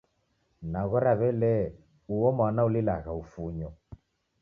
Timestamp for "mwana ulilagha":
2.37-3.11